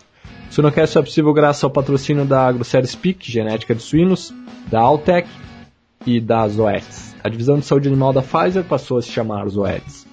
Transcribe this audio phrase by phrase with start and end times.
[0.48, 4.32] O Sinocast é possível graças ao patrocínio da AgroSérie Speak, genética de suínos,
[4.70, 5.28] da Altec
[6.06, 7.16] e da Zoetis.
[7.24, 10.06] A divisão de saúde animal da Pfizer passou a se chamar Zoetis.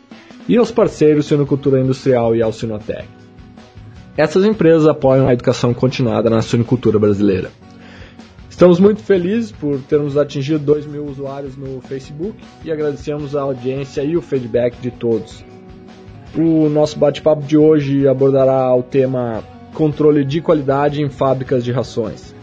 [0.49, 3.07] E aos parceiros Sinocultura Industrial e ao Sinotec.
[4.17, 7.51] Essas empresas apoiam a educação continuada na suinicultura brasileira.
[8.57, 12.35] Estamos muito felizes por termos atingido 2 mil usuários no Facebook
[12.65, 15.45] e agradecemos a audiência e o feedback de todos.
[16.35, 22.35] O nosso bate-papo de hoje abordará o tema controle de qualidade em fábricas de rações.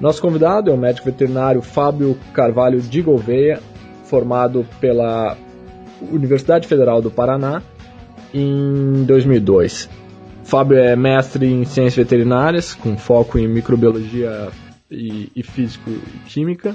[0.00, 3.58] Nosso convidado é o médico veterinário Fábio Carvalho de Gouveia,
[4.04, 5.36] formado pela
[6.12, 7.60] Universidade Federal do Paraná
[8.32, 9.99] em 2002.
[10.50, 14.48] Fábio é mestre em ciências veterinárias, com foco em microbiologia
[14.90, 16.74] e, e físico e química,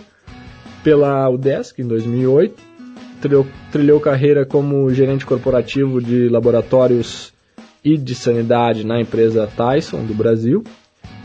[0.81, 2.55] pela UDESC em 2008.
[3.19, 7.33] Trilhou, trilhou carreira como gerente corporativo de laboratórios
[7.83, 10.63] e de sanidade na empresa Tyson do Brasil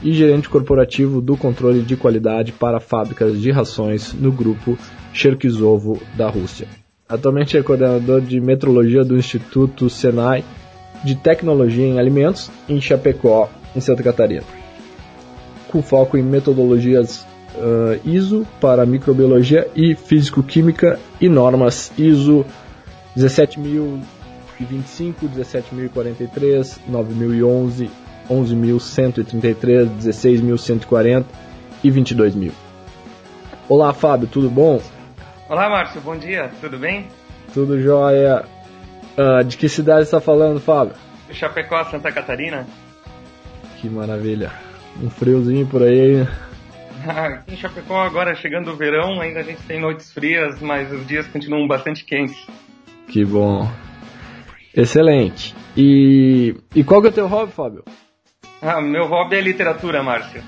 [0.02, 4.76] e gerente corporativo do controle de qualidade para fábricas de rações no grupo
[5.12, 6.66] Cherkizovo da Rússia.
[7.08, 10.44] Atualmente é coordenador de metrologia do Instituto Senai
[11.02, 14.44] de Tecnologia em Alimentos em Chapecó, em Santa Catarina.
[15.68, 22.44] Com foco em metodologias uh, ISO para microbiologia e físico-química e normas ISO
[23.16, 27.90] 17025, 17043, 9011,
[28.28, 31.26] 11133, 16140
[31.82, 32.52] e 22000.
[33.68, 34.80] Olá, Fábio, tudo bom?
[35.48, 37.06] Olá, Márcio, bom dia, tudo bem?
[37.52, 38.44] Tudo jóia.
[39.20, 40.94] Ah, de que cidade está falando, Fábio?
[41.30, 42.66] Chapecó, Santa Catarina.
[43.78, 44.50] Que maravilha.
[45.02, 46.26] Um friozinho por aí.
[47.06, 51.06] Aqui em Chapecó, agora chegando o verão, ainda a gente tem noites frias, mas os
[51.06, 52.46] dias continuam bastante quentes.
[53.08, 53.70] Que bom.
[54.74, 55.54] Excelente.
[55.76, 57.84] E, e qual que é o teu hobby, Fábio?
[58.62, 60.42] Ah, meu hobby é literatura, Márcio.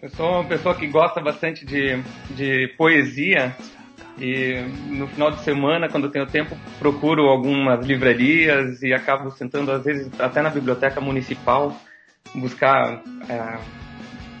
[0.00, 3.54] Eu sou uma pessoa que gosta bastante de, de poesia
[4.20, 9.84] e no final de semana, quando tenho tempo, procuro algumas livrarias e acabo sentando, às
[9.84, 11.74] vezes, até na biblioteca municipal,
[12.34, 13.58] buscar é,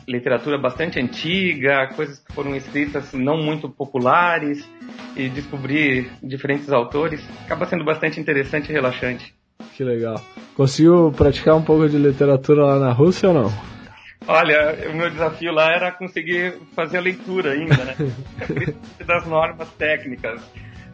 [0.06, 4.68] literatura bastante antiga, coisas que foram escritas não muito populares
[5.16, 7.26] e descobrir diferentes autores.
[7.44, 9.34] Acaba sendo bastante interessante e relaxante.
[9.74, 10.20] Que legal.
[10.54, 13.79] Conseguiu praticar um pouco de literatura lá na Rússia ou não?
[14.26, 17.94] Olha, o meu desafio lá era conseguir fazer a leitura ainda, né?
[19.06, 20.40] das normas técnicas.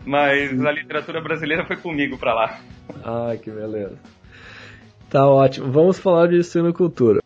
[0.04, 2.60] Mas a literatura brasileira foi comigo para lá.
[3.04, 3.98] Ah, que beleza.
[5.10, 5.70] Tá ótimo.
[5.70, 7.20] Vamos falar de sinocultura.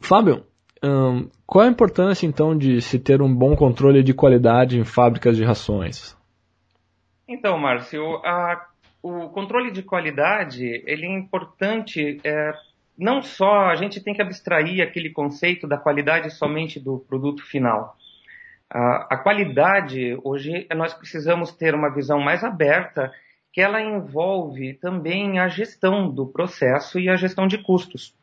[0.00, 0.44] Fábio,
[0.84, 5.36] hum, qual a importância então de se ter um bom controle de qualidade em fábricas
[5.36, 6.16] de rações?
[7.26, 8.66] Então, Márcio, a,
[9.02, 12.20] o controle de qualidade ele é importante.
[12.24, 12.52] É,
[12.98, 17.96] não só a gente tem que abstrair aquele conceito da qualidade somente do produto final.
[18.70, 23.12] A, a qualidade hoje nós precisamos ter uma visão mais aberta
[23.52, 28.14] que ela envolve também a gestão do processo e a gestão de custos.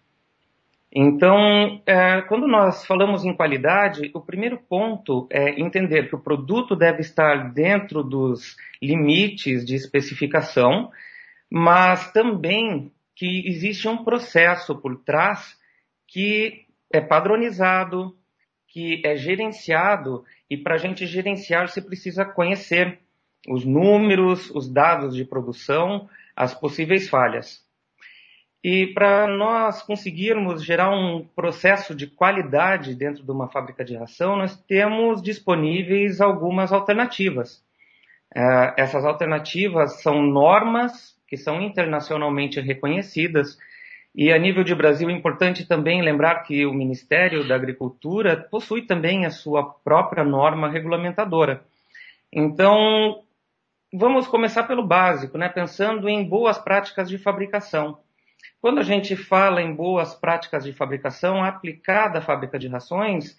[0.91, 6.75] Então, é, quando nós falamos em qualidade, o primeiro ponto é entender que o produto
[6.75, 10.91] deve estar dentro dos limites de especificação,
[11.49, 15.55] mas também que existe um processo por trás
[16.07, 18.17] que é padronizado,
[18.67, 22.99] que é gerenciado, e para a gente gerenciar se precisa conhecer
[23.47, 27.63] os números, os dados de produção, as possíveis falhas.
[28.63, 34.35] E para nós conseguirmos gerar um processo de qualidade dentro de uma fábrica de ração,
[34.35, 37.63] nós temos disponíveis algumas alternativas.
[38.35, 43.57] Uh, essas alternativas são normas que são internacionalmente reconhecidas
[44.13, 48.81] e a nível de Brasil é importante também lembrar que o Ministério da Agricultura possui
[48.81, 51.63] também a sua própria norma regulamentadora.
[52.33, 53.23] Então,
[53.93, 55.47] vamos começar pelo básico, né?
[55.47, 57.99] pensando em boas práticas de fabricação.
[58.61, 63.37] Quando a gente fala em boas práticas de fabricação aplicada à fábrica de rações,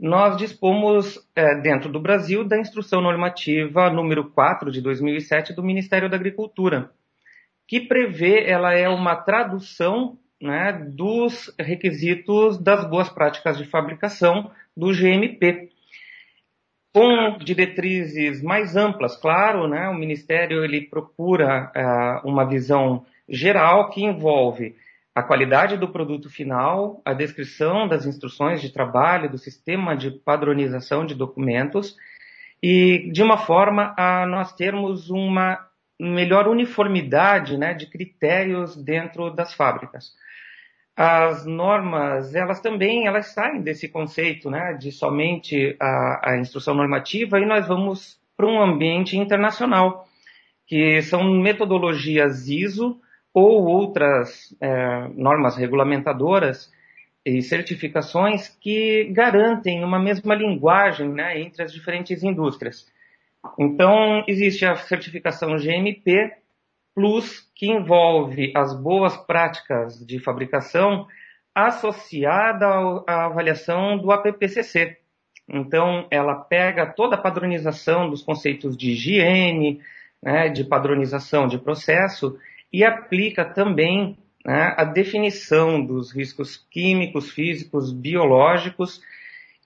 [0.00, 6.08] nós dispomos, é, dentro do Brasil, da Instrução Normativa número 4 de 2007 do Ministério
[6.10, 6.90] da Agricultura,
[7.68, 14.88] que prevê, ela é uma tradução né, dos requisitos das boas práticas de fabricação do
[14.88, 15.70] GMP,
[16.92, 24.04] com diretrizes mais amplas, claro, né, o Ministério ele procura uh, uma visão geral que
[24.04, 24.74] envolve
[25.14, 31.04] a qualidade do produto final, a descrição das instruções de trabalho, do sistema de padronização
[31.04, 31.96] de documentos
[32.62, 35.58] e de uma forma a nós termos uma
[36.00, 40.14] melhor uniformidade né, de critérios dentro das fábricas.
[40.96, 47.38] As normas, elas também elas saem desse conceito né, de somente a, a instrução normativa
[47.38, 50.06] e nós vamos para um ambiente internacional,
[50.66, 53.00] que são metodologias ISO
[53.34, 56.70] ou outras é, normas regulamentadoras
[57.24, 62.86] e certificações que garantem uma mesma linguagem né, entre as diferentes indústrias.
[63.58, 66.32] Então, existe a certificação GMP
[66.94, 71.06] Plus, que envolve as boas práticas de fabricação
[71.54, 72.66] associada
[73.06, 74.98] à avaliação do APPCC.
[75.48, 79.80] Então, ela pega toda a padronização dos conceitos de higiene,
[80.22, 82.38] né, de padronização de processo
[82.72, 89.00] e aplica também né, a definição dos riscos químicos, físicos, biológicos.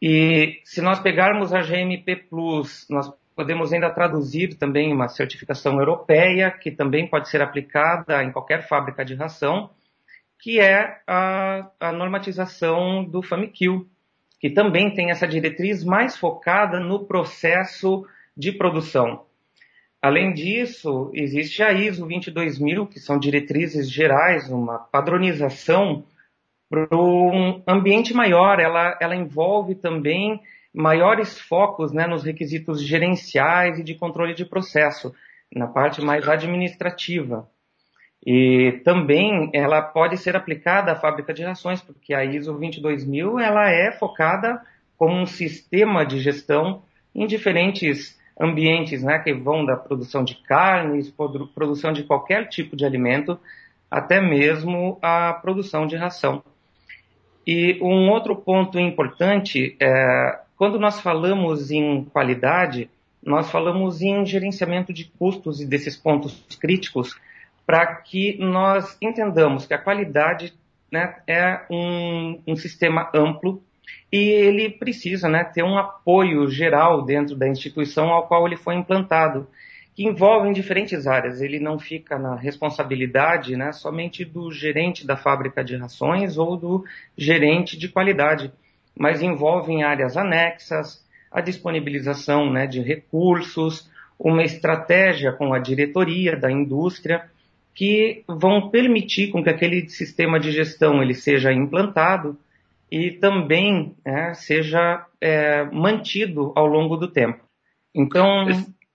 [0.02, 6.50] E se nós pegarmos a GMP Plus, nós podemos ainda traduzir também uma certificação europeia,
[6.50, 9.70] que também pode ser aplicada em qualquer fábrica de ração,
[10.38, 13.86] que é a, a normatização do FAMIQL,
[14.40, 18.06] que também tem essa diretriz mais focada no processo
[18.36, 19.25] de produção.
[20.00, 26.04] Além disso, existe a ISO 22000, que são diretrizes gerais, uma padronização
[26.68, 28.60] para um ambiente maior.
[28.60, 30.40] Ela, ela envolve também
[30.72, 35.14] maiores focos né, nos requisitos gerenciais e de controle de processo,
[35.52, 37.48] na parte mais administrativa.
[38.24, 43.70] E também ela pode ser aplicada à fábrica de rações, porque a ISO 22000 ela
[43.70, 44.60] é focada
[44.96, 46.82] como um sistema de gestão
[47.14, 51.12] em diferentes ambientes, né, que vão da produção de carnes,
[51.54, 53.38] produção de qualquer tipo de alimento,
[53.90, 56.42] até mesmo a produção de ração.
[57.46, 62.90] E um outro ponto importante é, quando nós falamos em qualidade,
[63.22, 67.18] nós falamos em gerenciamento de custos e desses pontos críticos
[67.64, 70.54] para que nós entendamos que a qualidade
[70.90, 73.62] né, é um, um sistema amplo
[74.10, 78.74] e ele precisa né, ter um apoio geral dentro da instituição ao qual ele foi
[78.74, 79.48] implantado,
[79.94, 81.40] que envolve diferentes áreas.
[81.40, 86.84] Ele não fica na responsabilidade né, somente do gerente da fábrica de rações ou do
[87.16, 88.52] gerente de qualidade,
[88.96, 96.50] mas envolve áreas anexas, a disponibilização né, de recursos, uma estratégia com a diretoria da
[96.50, 97.24] indústria
[97.74, 102.38] que vão permitir com que aquele sistema de gestão ele seja implantado
[102.90, 107.44] e também é, seja é, mantido ao longo do tempo.
[107.94, 108.46] Então,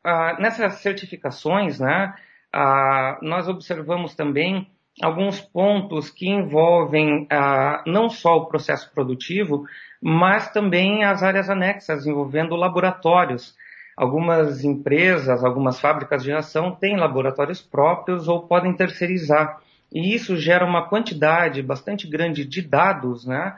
[0.04, 2.14] ah, nessas certificações, né,
[2.54, 4.68] ah, nós observamos também
[5.02, 9.66] alguns pontos que envolvem ah, não só o processo produtivo,
[10.02, 13.56] mas também as áreas anexas envolvendo laboratórios.
[13.96, 19.60] Algumas empresas, algumas fábricas de ração têm laboratórios próprios ou podem terceirizar.
[19.92, 23.56] E isso gera uma quantidade bastante grande de dados, né,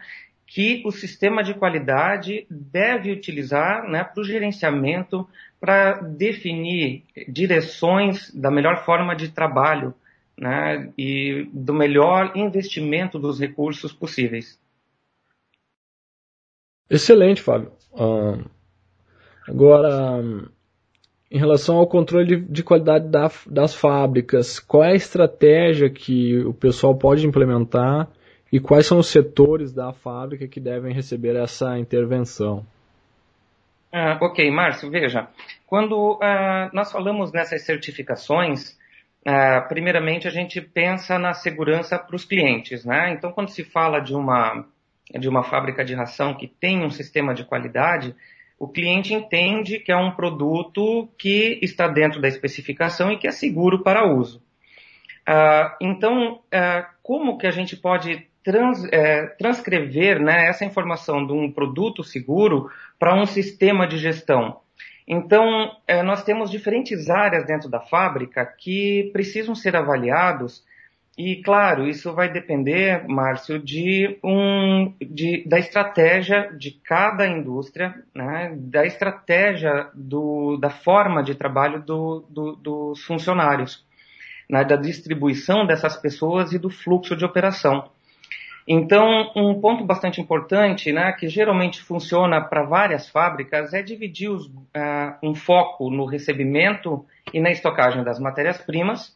[0.47, 5.27] que o sistema de qualidade deve utilizar né, para o gerenciamento,
[5.59, 9.93] para definir direções da melhor forma de trabalho
[10.37, 14.59] né, e do melhor investimento dos recursos possíveis.
[16.89, 17.71] Excelente, Fábio.
[17.91, 18.43] Uh,
[19.47, 20.21] agora,
[21.33, 26.53] em relação ao controle de qualidade da, das fábricas, qual é a estratégia que o
[26.53, 28.07] pessoal pode implementar
[28.51, 32.63] e quais são os setores da fábrica que devem receber essa intervenção?
[33.91, 35.27] Ah, ok, Márcio, veja,
[35.65, 38.77] quando ah, nós falamos nessas certificações,
[39.25, 43.11] ah, primeiramente a gente pensa na segurança para os clientes, né?
[43.11, 44.65] Então, quando se fala de uma,
[45.19, 48.15] de uma fábrica de ração que tem um sistema de qualidade,
[48.63, 53.31] o cliente entende que é um produto que está dentro da especificação e que é
[53.31, 54.41] seguro para uso.
[55.27, 61.33] Uh, então, uh, como que a gente pode trans, é, transcrever né, essa informação de
[61.33, 64.61] um produto seguro para um sistema de gestão.
[65.05, 70.63] Então, é, nós temos diferentes áreas dentro da fábrica que precisam ser avaliados
[71.15, 78.51] e, claro, isso vai depender, Márcio, de um, de, da estratégia de cada indústria, né,
[78.57, 83.85] da estratégia do, da forma de trabalho do, do, dos funcionários,
[84.49, 87.91] né, da distribuição dessas pessoas e do fluxo de operação.
[88.67, 94.47] Então, um ponto bastante importante, né, que geralmente funciona para várias fábricas, é dividir os,
[94.47, 99.15] uh, um foco no recebimento e na estocagem das matérias-primas,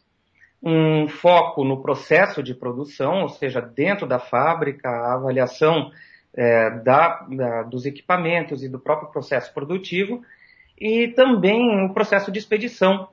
[0.62, 5.90] um foco no processo de produção, ou seja, dentro da fábrica, a avaliação
[6.34, 10.22] é, da, da, dos equipamentos e do próprio processo produtivo,
[10.76, 13.08] e também o processo de expedição,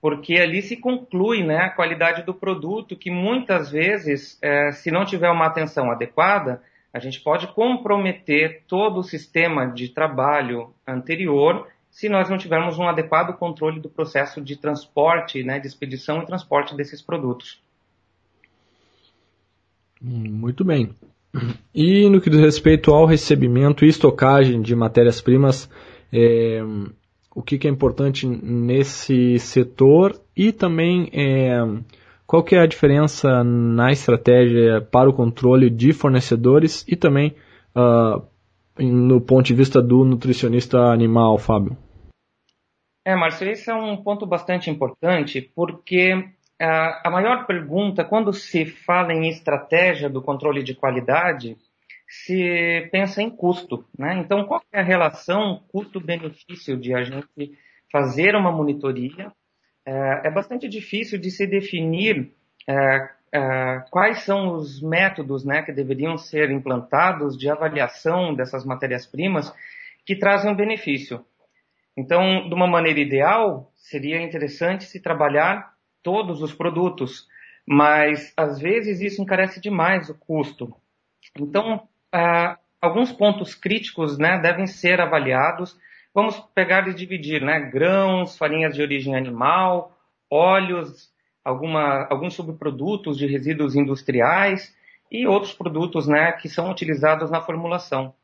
[0.00, 5.04] porque ali se conclui né, a qualidade do produto, que muitas vezes, é, se não
[5.04, 6.62] tiver uma atenção adequada,
[6.92, 12.86] a gente pode comprometer todo o sistema de trabalho anterior se nós não tivermos um
[12.86, 17.58] adequado controle do processo de transporte, né, de expedição e transporte desses produtos.
[20.04, 20.90] Hum, muito bem.
[21.74, 25.70] E no que diz respeito ao recebimento e estocagem de matérias-primas,
[26.12, 26.62] é,
[27.34, 31.56] o que, que, é importante nesse setor e também é,
[32.26, 37.34] qual que é a diferença na estratégia para o controle de fornecedores e também
[37.74, 38.22] uh,
[38.78, 41.74] no ponto de vista do nutricionista animal, Fábio?
[43.06, 49.12] É, Márcio, esse é um ponto bastante importante, porque a maior pergunta, quando se fala
[49.12, 51.56] em estratégia do controle de qualidade,
[52.08, 53.84] se pensa em custo.
[53.96, 54.18] Né?
[54.18, 57.56] Então, qual é a relação custo-benefício de a gente
[57.92, 59.30] fazer uma monitoria?
[59.86, 62.32] É, é bastante difícil de se definir
[62.68, 69.54] é, é, quais são os métodos né, que deveriam ser implantados de avaliação dessas matérias-primas
[70.04, 71.24] que trazem um benefício.
[71.96, 77.26] Então, de uma maneira ideal, seria interessante se trabalhar todos os produtos,
[77.66, 80.76] mas às vezes isso encarece demais o custo.
[81.38, 85.76] Então, ah, alguns pontos críticos né, devem ser avaliados.
[86.14, 89.96] Vamos pegar e dividir né, grãos, farinhas de origem animal,
[90.30, 91.10] óleos,
[91.44, 94.74] alguma, alguns subprodutos de resíduos industriais
[95.10, 98.14] e outros produtos né, que são utilizados na formulação.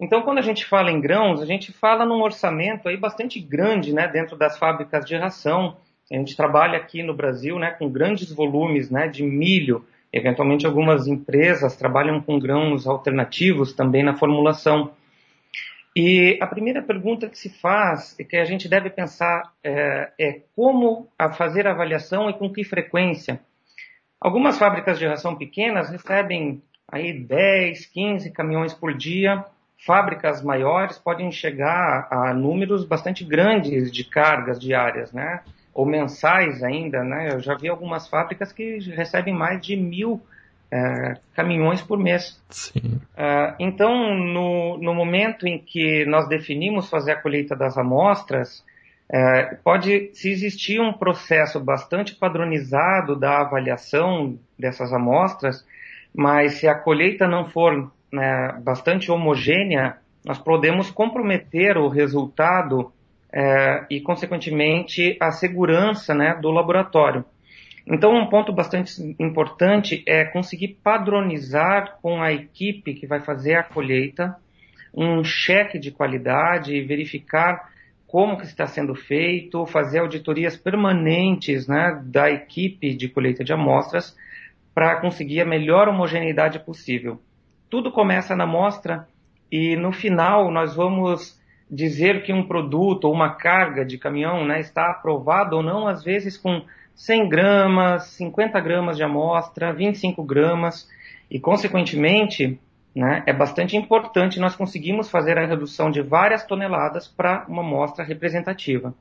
[0.00, 3.92] Então, quando a gente fala em grãos, a gente fala num orçamento aí bastante grande,
[3.92, 5.76] né, dentro das fábricas de ração.
[6.10, 9.84] A gente trabalha aqui no Brasil, né, com grandes volumes, né, de milho.
[10.12, 14.92] Eventualmente, algumas empresas trabalham com grãos alternativos também na formulação.
[15.96, 21.08] E a primeira pergunta que se faz que a gente deve pensar é, é como
[21.16, 23.40] a fazer a avaliação e com que frequência.
[24.20, 26.60] Algumas fábricas de ração pequenas recebem
[26.90, 29.44] aí 10, 15 caminhões por dia
[29.84, 35.40] fábricas maiores podem chegar a números bastante grandes de cargas diárias, né?
[35.72, 37.30] Ou mensais ainda, né?
[37.32, 40.22] Eu já vi algumas fábricas que recebem mais de mil
[40.70, 42.40] é, caminhões por mês.
[42.50, 43.00] Sim.
[43.16, 48.64] É, então, no, no momento em que nós definimos fazer a colheita das amostras,
[49.10, 55.64] é, pode se existir um processo bastante padronizado da avaliação dessas amostras,
[56.14, 62.92] mas se a colheita não for né, bastante homogênea, nós podemos comprometer o resultado
[63.32, 67.24] é, e, consequentemente, a segurança né, do laboratório.
[67.86, 73.62] Então, um ponto bastante importante é conseguir padronizar com a equipe que vai fazer a
[73.62, 74.36] colheita
[74.96, 77.68] um cheque de qualidade, verificar
[78.06, 84.16] como que está sendo feito, fazer auditorias permanentes né, da equipe de colheita de amostras
[84.72, 87.20] para conseguir a melhor homogeneidade possível
[87.70, 89.08] tudo começa na amostra
[89.50, 91.40] e no final nós vamos
[91.70, 96.04] dizer que um produto ou uma carga de caminhão né, está aprovado ou não, às
[96.04, 96.62] vezes com
[96.94, 100.88] 100 gramas, 50 gramas de amostra, 25 gramas,
[101.30, 102.60] e consequentemente
[102.94, 108.04] né, é bastante importante nós conseguimos fazer a redução de várias toneladas para uma amostra
[108.04, 108.94] representativa.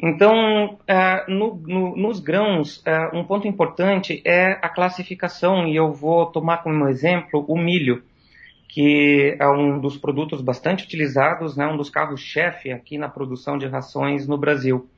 [0.00, 5.92] Então, uh, no, no, nos grãos, uh, um ponto importante é a classificação, e eu
[5.92, 8.02] vou tomar como exemplo o milho,
[8.68, 13.66] que é um dos produtos bastante utilizados, né, um dos carros-chefe aqui na produção de
[13.66, 14.88] rações no Brasil.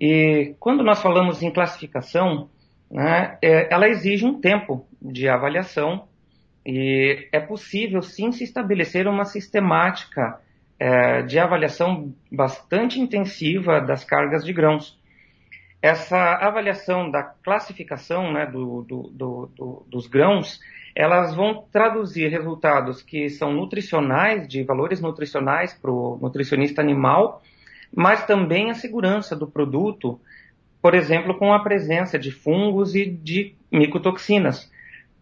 [0.00, 2.50] E quando nós falamos em classificação,
[2.90, 6.08] né, é, ela exige um tempo de avaliação
[6.66, 10.40] e é possível sim se estabelecer uma sistemática
[10.82, 14.98] é, de avaliação bastante intensiva das cargas de grãos.
[15.80, 20.58] Essa avaliação da classificação né, do, do, do, dos grãos,
[20.92, 27.40] elas vão traduzir resultados que são nutricionais, de valores nutricionais para o nutricionista animal,
[27.94, 30.20] mas também a segurança do produto,
[30.80, 34.68] por exemplo, com a presença de fungos e de micotoxinas,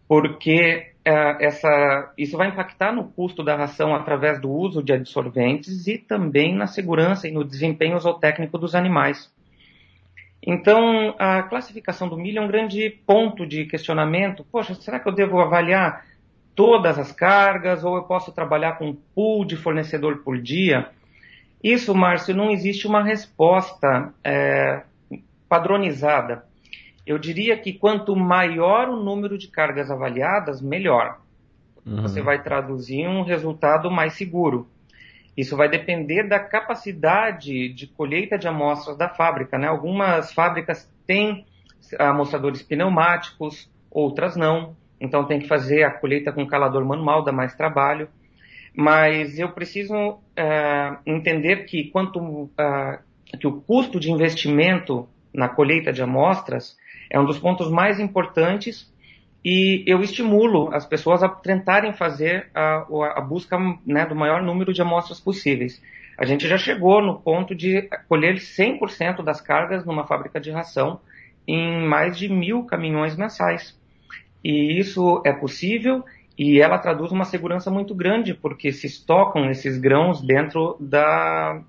[0.07, 5.97] porque essa, isso vai impactar no custo da ração através do uso de absorventes e
[5.97, 9.31] também na segurança e no desempenho zootécnico dos animais.
[10.45, 14.45] Então, a classificação do milho é um grande ponto de questionamento.
[14.51, 16.05] Poxa, será que eu devo avaliar
[16.55, 20.89] todas as cargas ou eu posso trabalhar com um pool de fornecedor por dia?
[21.63, 24.81] Isso, Márcio, não existe uma resposta é,
[25.47, 26.45] padronizada.
[27.05, 31.19] Eu diria que quanto maior o número de cargas avaliadas, melhor.
[31.85, 32.01] Uhum.
[32.03, 34.67] Você vai traduzir um resultado mais seguro.
[35.35, 39.57] Isso vai depender da capacidade de colheita de amostras da fábrica.
[39.57, 39.67] Né?
[39.67, 41.45] Algumas fábricas têm
[41.97, 44.75] amostradores pneumáticos, outras não.
[44.99, 48.07] Então tem que fazer a colheita com calador manual, dá mais trabalho.
[48.75, 52.49] Mas eu preciso uh, entender que quanto uh,
[53.39, 56.77] que o custo de investimento na colheita de amostras
[57.11, 58.89] é um dos pontos mais importantes
[59.43, 64.73] e eu estimulo as pessoas a tentarem fazer a, a busca né, do maior número
[64.73, 65.81] de amostras possíveis.
[66.17, 71.01] A gente já chegou no ponto de colher 100% das cargas numa fábrica de ração
[71.45, 73.77] em mais de mil caminhões mensais.
[74.43, 76.05] E isso é possível
[76.37, 81.61] e ela traduz uma segurança muito grande, porque se estocam esses grãos dentro da,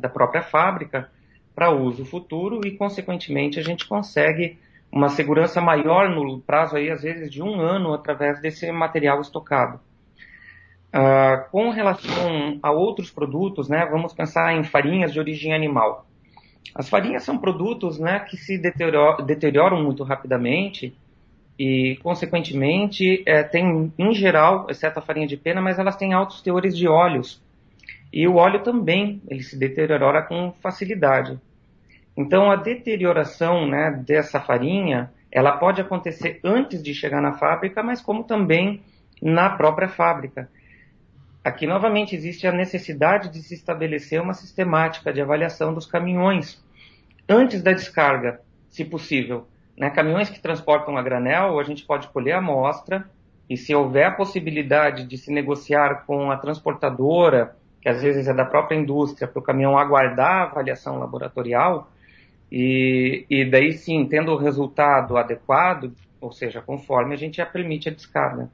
[0.00, 1.08] da própria fábrica
[1.54, 4.58] para uso futuro e, consequentemente, a gente consegue
[4.92, 9.80] uma segurança maior no prazo aí, às vezes, de um ano através desse material estocado.
[10.92, 16.06] Uh, com relação a outros produtos, né, vamos pensar em farinhas de origem animal.
[16.74, 20.96] As farinhas são produtos né, que se deterioram, deterioram muito rapidamente
[21.58, 26.40] e, consequentemente, é, tem, em geral, exceto a farinha de pena, mas elas têm altos
[26.40, 27.40] teores de óleos.
[28.12, 31.38] E o óleo também, ele se deteriora com facilidade.
[32.16, 38.00] Então, a deterioração né, dessa farinha, ela pode acontecer antes de chegar na fábrica, mas
[38.00, 38.82] como também
[39.22, 40.48] na própria fábrica.
[41.42, 46.62] Aqui, novamente, existe a necessidade de se estabelecer uma sistemática de avaliação dos caminhões
[47.28, 49.46] antes da descarga, se possível.
[49.76, 53.08] Né, caminhões que transportam a granel, a gente pode colher a amostra
[53.48, 58.34] e se houver a possibilidade de se negociar com a transportadora, que às vezes é
[58.34, 61.90] da própria indústria, para o caminhão aguardar a avaliação laboratorial,
[62.50, 67.88] e, e daí sim, tendo o resultado adequado, ou seja, conforme, a gente já permite
[67.88, 68.50] a descarga.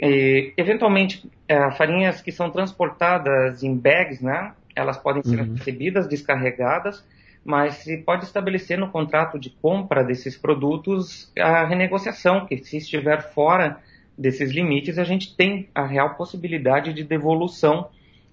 [0.00, 5.54] E, eventualmente, é, farinhas que são transportadas em bags, né, elas podem ser uhum.
[5.54, 7.04] recebidas, descarregadas,
[7.44, 13.22] mas se pode estabelecer no contrato de compra desses produtos a renegociação, que se estiver
[13.32, 13.78] fora
[14.18, 17.88] desses limites, a gente tem a real possibilidade de devolução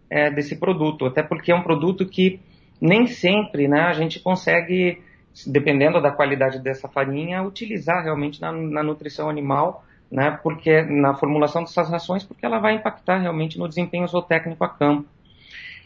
[0.09, 2.39] é, desse produto, até porque é um produto que
[2.83, 5.01] nem sempre né, a gente consegue,
[5.47, 11.63] dependendo da qualidade dessa farinha, utilizar realmente na, na nutrição animal, né, porque na formulação
[11.63, 15.07] dessas rações, porque ela vai impactar realmente no desempenho zootécnico a campo.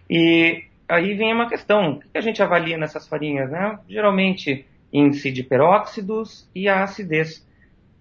[0.09, 3.51] E aí vem uma questão, o que a gente avalia nessas farinhas?
[3.51, 3.77] Né?
[3.87, 7.45] Geralmente índice de peróxidos e a acidez.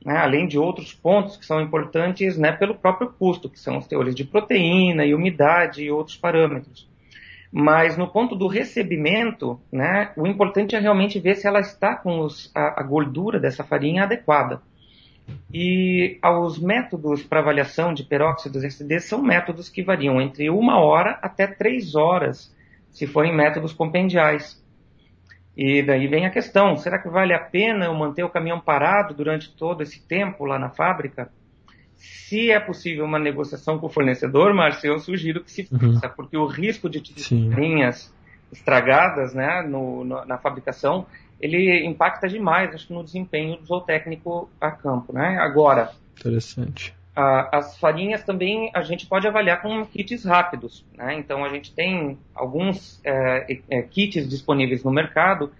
[0.02, 3.86] Né, além de outros pontos que são importantes né, pelo próprio custo, que são os
[3.86, 6.88] teores de proteína e umidade e outros parâmetros.
[7.52, 12.20] Mas no ponto do recebimento, né, o importante é realmente ver se ela está com
[12.20, 14.60] os, a, a, gordura dessa farinha adequada.
[15.52, 21.18] E os métodos para avaliação de peróxidos SD são métodos que variam entre uma hora
[21.22, 22.54] até três horas,
[22.90, 24.62] se forem métodos compendiais.
[25.56, 29.14] E daí vem a questão: será que vale a pena eu manter o caminhão parado
[29.14, 31.30] durante todo esse tempo lá na fábrica?
[31.96, 35.94] Se é possível uma negociação com o fornecedor, Márcio, eu sugiro que se uhum.
[35.94, 36.12] faça, uhum.
[36.14, 38.14] porque o risco de linhas
[38.52, 41.06] estragadas né, no, no, na fabricação,
[41.40, 45.12] ele impacta demais acho, no desempenho do zootécnico a campo.
[45.12, 45.38] Né?
[45.40, 46.94] Agora, Interessante.
[47.14, 50.84] A, as farinhas também a gente pode avaliar com kits rápidos.
[50.96, 51.18] Né?
[51.18, 55.52] Então, a gente tem alguns é, é, kits disponíveis no mercado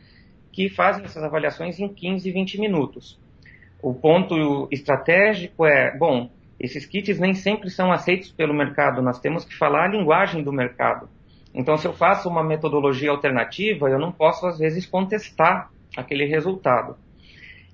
[0.53, 3.19] que fazem essas avaliações em 15 e 20 minutos.
[3.83, 9.45] O ponto estratégico é, bom, esses kits nem sempre são aceitos pelo mercado, nós temos
[9.45, 11.09] que falar a linguagem do mercado.
[11.55, 16.97] Então, se eu faço uma metodologia alternativa, eu não posso, às vezes, contestar aquele resultado.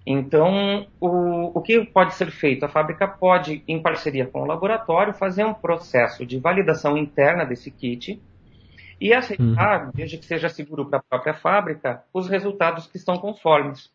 [0.07, 2.65] Então, o, o que pode ser feito?
[2.65, 7.71] A fábrica pode, em parceria com o laboratório, fazer um processo de validação interna desse
[7.71, 8.21] kit
[9.01, 9.91] e aceitar, uhum.
[9.95, 13.92] desde que seja seguro para a própria fábrica, os resultados que estão conformes.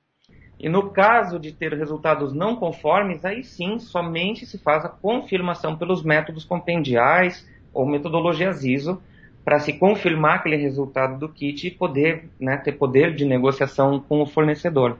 [0.60, 5.78] E no caso de ter resultados não conformes, aí sim somente se faz a confirmação
[5.78, 9.02] pelos métodos compendiais ou metodologias ISO
[9.46, 14.22] para se confirmar aquele resultado do kit e poder né, ter poder de negociação com
[14.22, 14.98] o fornecedor.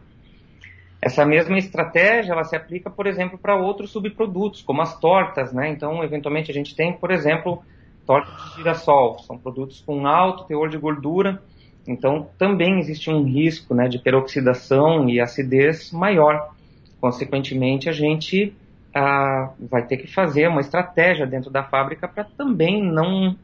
[1.02, 5.52] Essa mesma estratégia ela se aplica, por exemplo, para outros subprodutos, como as tortas.
[5.52, 5.70] Né?
[5.70, 7.62] Então, eventualmente, a gente tem, por exemplo,
[8.06, 9.20] tortas de girassol.
[9.20, 11.42] São produtos com alto teor de gordura
[11.88, 16.54] então, também existe um risco né, de peroxidação e acidez maior.
[17.00, 18.54] Consequentemente, a gente
[18.94, 23.38] ah, vai ter que fazer uma estratégia dentro da fábrica para também não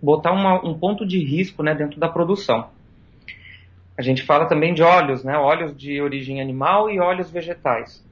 [0.00, 2.70] botar uma, um ponto de risco né, dentro da produção.
[3.98, 5.36] a gente fala também de óleos, né?
[5.36, 8.02] Óleos de origem animal e óleos vegetais.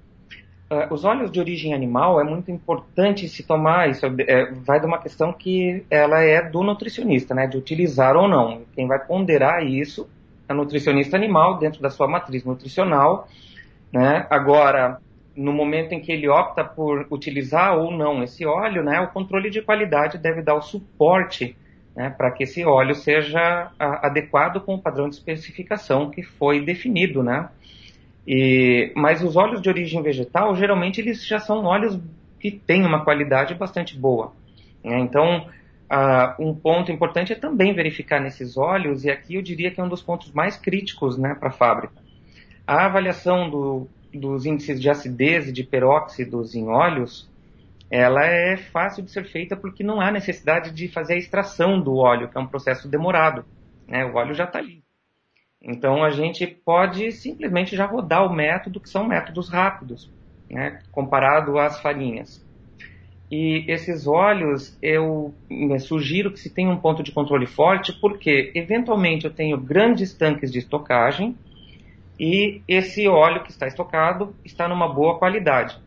[0.70, 4.84] Uh, os óleos de origem animal é muito importante se tomar, isso é, vai de
[4.84, 7.46] uma questão que ela é do nutricionista, né?
[7.46, 8.62] De utilizar ou não.
[8.74, 10.08] Quem vai ponderar isso
[10.46, 13.28] é o nutricionista animal dentro da sua matriz nutricional,
[13.90, 14.26] né?
[14.28, 15.00] Agora,
[15.34, 19.00] no momento em que ele opta por utilizar ou não esse óleo, né?
[19.00, 21.56] O controle de qualidade deve dar o suporte
[21.98, 26.64] né, para que esse óleo seja a, adequado com o padrão de especificação que foi
[26.64, 27.48] definido, né?
[28.30, 31.98] E, mas os óleos de origem vegetal, geralmente, eles já são óleos
[32.38, 34.34] que têm uma qualidade bastante boa.
[34.84, 34.98] Né?
[34.98, 35.48] Então,
[35.90, 39.84] uh, um ponto importante é também verificar nesses óleos, e aqui eu diria que é
[39.84, 41.94] um dos pontos mais críticos né, para a fábrica.
[42.66, 47.26] A avaliação do, dos índices de acidez e de peróxidos em óleos
[47.90, 51.96] ela é fácil de ser feita porque não há necessidade de fazer a extração do
[51.96, 53.46] óleo, que é um processo demorado.
[53.86, 54.04] Né?
[54.04, 54.82] O óleo já está ali.
[55.62, 60.10] Então a gente pode simplesmente já rodar o método, que são métodos rápidos,
[60.48, 60.80] né?
[60.92, 62.46] comparado às farinhas.
[63.30, 65.34] E esses óleos, eu
[65.80, 70.50] sugiro que se tenha um ponto de controle forte, porque eventualmente eu tenho grandes tanques
[70.50, 71.36] de estocagem
[72.18, 75.78] e esse óleo que está estocado está numa boa qualidade.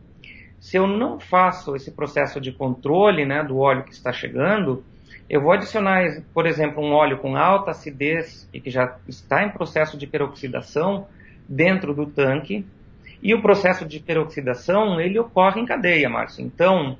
[0.60, 4.84] Se eu não faço esse processo de controle né, do óleo que está chegando,
[5.28, 9.50] eu vou adicionar, por exemplo, um óleo com alta acidez e que já está em
[9.50, 11.06] processo de peroxidação
[11.48, 12.64] dentro do tanque.
[13.22, 16.44] E o processo de peroxidação ele ocorre em cadeia, Márcio.
[16.44, 16.98] Então,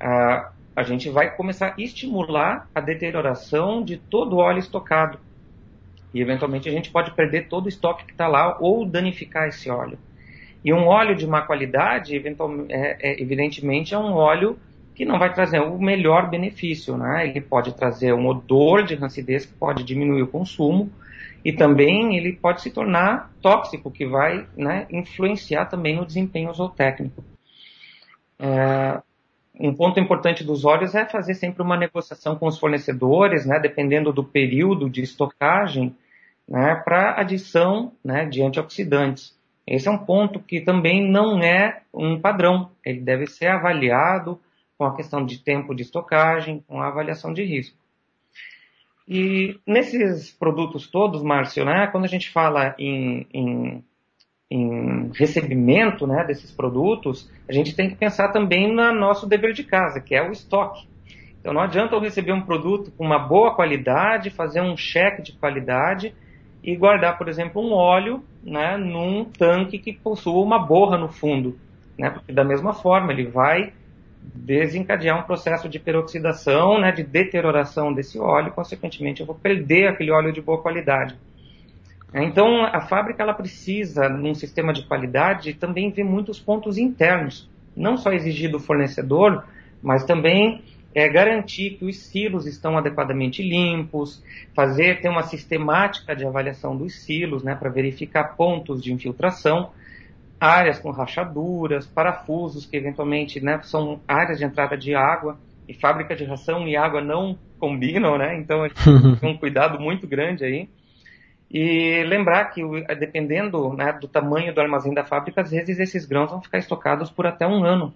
[0.00, 5.18] a, a gente vai começar a estimular a deterioração de todo o óleo estocado.
[6.14, 9.70] E eventualmente a gente pode perder todo o estoque que está lá ou danificar esse
[9.70, 9.98] óleo.
[10.64, 14.58] E um óleo de má qualidade, é, é, evidentemente, é um óleo
[14.94, 17.26] que não vai trazer o melhor benefício, né?
[17.26, 20.90] Ele pode trazer um odor de rancidez que pode diminuir o consumo
[21.44, 27.24] e também ele pode se tornar tóxico, que vai né, influenciar também no desempenho zootécnico.
[28.38, 29.00] É,
[29.58, 34.12] um ponto importante dos óleos é fazer sempre uma negociação com os fornecedores, né, dependendo
[34.12, 35.96] do período de estocagem,
[36.48, 39.36] né, para adição né, de antioxidantes.
[39.66, 42.70] Esse é um ponto que também não é um padrão.
[42.84, 44.38] Ele deve ser avaliado
[44.82, 47.76] com a questão de tempo de estocagem, com a avaliação de risco.
[49.06, 53.84] E nesses produtos todos, Márcio, né, quando a gente fala em, em,
[54.50, 59.62] em recebimento né, desses produtos, a gente tem que pensar também no nosso dever de
[59.62, 60.88] casa, que é o estoque.
[61.40, 65.32] Então não adianta eu receber um produto com uma boa qualidade, fazer um cheque de
[65.32, 66.12] qualidade
[66.60, 71.56] e guardar, por exemplo, um óleo né, num tanque que possua uma borra no fundo.
[71.96, 73.72] Né, porque da mesma forma ele vai
[74.34, 80.10] desencadear um processo de peroxidação, né, de deterioração desse óleo, consequentemente eu vou perder aquele
[80.10, 81.16] óleo de boa qualidade.
[82.14, 87.96] Então a fábrica ela precisa, num sistema de qualidade, também ver muitos pontos internos, não
[87.96, 89.44] só exigir do fornecedor,
[89.82, 90.62] mas também
[90.94, 94.22] é garantir que os silos estão adequadamente limpos,
[94.54, 99.70] fazer ter uma sistemática de avaliação dos silos, né, para verificar pontos de infiltração,
[100.42, 106.16] áreas com rachaduras, parafusos que eventualmente, né, são áreas de entrada de água e fábrica
[106.16, 108.36] de ração e água não combinam, né?
[108.36, 108.82] Então a gente
[109.20, 110.68] tem um cuidado muito grande aí.
[111.48, 112.62] E lembrar que,
[112.98, 117.08] dependendo né, do tamanho do armazém da fábrica, às vezes esses grãos vão ficar estocados
[117.08, 117.94] por até um ano.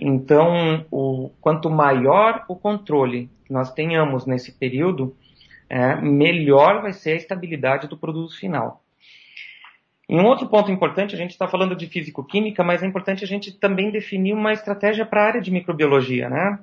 [0.00, 5.14] Então, o, quanto maior o controle que nós tenhamos nesse período,
[5.68, 8.82] é, melhor vai ser a estabilidade do produto final.
[10.10, 13.28] E um outro ponto importante, a gente está falando de físico-química, mas é importante a
[13.28, 16.58] gente também definir uma estratégia para a área de microbiologia, né?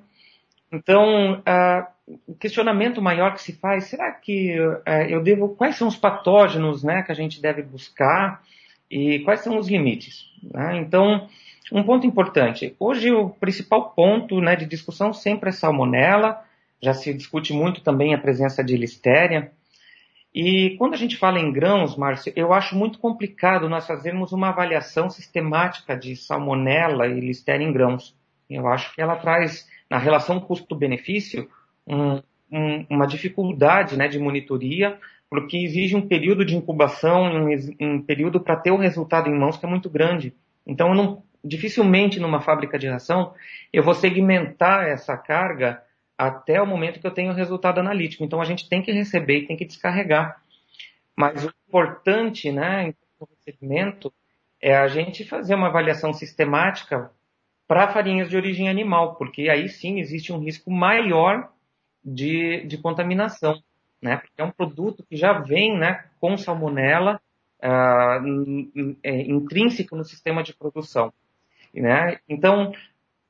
[0.69, 1.88] Então, uh,
[2.27, 6.83] o questionamento maior que se faz, será que uh, eu devo, quais são os patógenos,
[6.83, 8.43] né, que a gente deve buscar
[8.91, 10.25] e quais são os limites?
[10.43, 10.79] Né?
[10.79, 11.29] Então,
[11.71, 12.75] um ponto importante.
[12.77, 16.43] Hoje o principal ponto né, de discussão sempre é salmonela.
[16.81, 19.53] Já se discute muito também a presença de listéria.
[20.39, 24.50] E quando a gente fala em grãos, Márcio, eu acho muito complicado nós fazermos uma
[24.50, 28.15] avaliação sistemática de salmonela e listéria em grãos.
[28.47, 31.50] Eu acho que ela traz, na relação custo-benefício,
[31.88, 32.21] um,
[32.52, 37.50] um, uma dificuldade né, de monitoria, porque exige um período de incubação, um,
[37.82, 40.36] um período para ter o resultado em mãos que é muito grande.
[40.67, 43.34] Então, não dificilmente numa fábrica de ração
[43.73, 45.82] eu vou segmentar essa carga
[46.17, 48.23] até o momento que eu tenho o resultado analítico.
[48.23, 50.41] Então a gente tem que receber e tem que descarregar.
[51.15, 54.13] Mas o importante, né, no recebimento,
[54.62, 57.12] é a gente fazer uma avaliação sistemática
[57.67, 61.51] para farinhas de origem animal, porque aí sim existe um risco maior
[62.03, 63.62] de, de contaminação.
[64.01, 64.17] né?
[64.17, 67.19] Porque é um produto que já vem, né, com salmonela
[67.63, 68.27] uh,
[69.06, 71.12] intrínseco no sistema de produção,
[71.73, 72.19] né?
[72.30, 72.71] Então,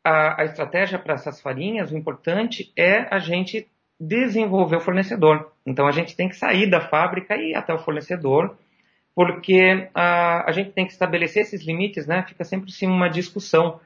[0.08, 3.68] a, a estratégia para essas farinhas, o importante é a gente
[4.00, 5.52] desenvolver o fornecedor.
[5.66, 8.56] Então, a gente tem que sair da fábrica e ir até o fornecedor,
[9.16, 12.24] porque a, a gente tem que estabelecer esses limites, né?
[12.28, 13.80] Fica sempre sim uma discussão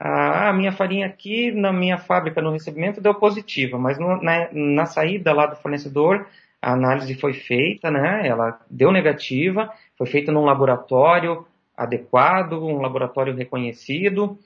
[0.00, 4.48] ah, a minha farinha aqui na minha fábrica no recebimento deu positiva, mas no, na,
[4.52, 6.24] na, saída lá do fornecedor
[6.62, 8.26] a análise foi feita, né?
[8.26, 11.44] Ela deu negativa, foi feita num laboratório
[11.76, 14.38] adequado, um laboratório reconhecido,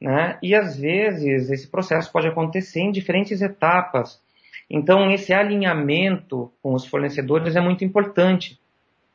[0.00, 0.38] né?
[0.42, 4.20] E às vezes esse processo pode acontecer em diferentes etapas.
[4.68, 8.58] Então esse alinhamento com os fornecedores é muito importante,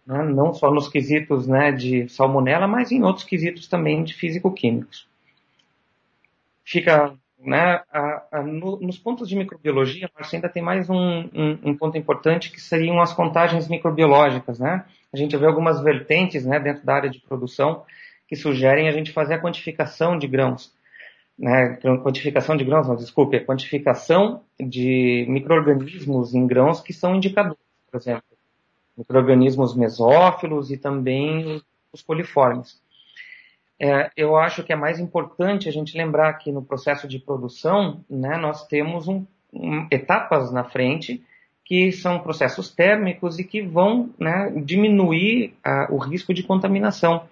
[0.05, 0.23] né?
[0.23, 5.07] não só nos quesitos né, de salmonela, mas em outros quesitos também de físico-químicos
[6.65, 11.59] fica né, a, a, no, nos pontos de microbiologia, Marcio, ainda tem mais um, um,
[11.63, 14.59] um, ponto importante que seriam as contagens microbiológicas.
[14.59, 14.83] Né?
[15.13, 17.85] A gente vê algumas vertentes né, dentro da área de produção
[18.27, 20.73] que sugerem a gente fazer a quantificação de grãos.
[21.37, 27.59] Né, quantificação de grãos, não, desculpe, a quantificação de micro-organismos em grãos que são indicadores,
[27.91, 28.23] por exemplo,
[28.97, 32.81] micro-organismos mesófilos e também os coliformes
[33.79, 38.03] é, eu acho que é mais importante a gente lembrar que no processo de produção,
[38.09, 41.21] né, nós temos um, um, etapas na frente
[41.63, 47.27] que são processos térmicos e que vão né, diminuir a, o risco de contaminação.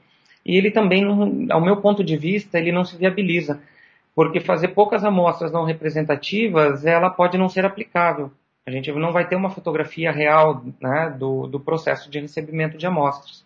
[0.46, 1.06] E ele também,
[1.50, 3.62] ao meu ponto de vista, ele não se viabiliza,
[4.16, 8.32] porque fazer poucas amostras não representativas, ela pode não ser aplicável.
[8.66, 12.86] A gente não vai ter uma fotografia real né, do, do processo de recebimento de
[12.86, 13.44] amostras